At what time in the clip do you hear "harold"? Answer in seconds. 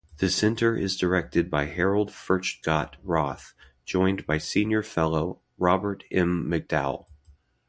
1.65-2.09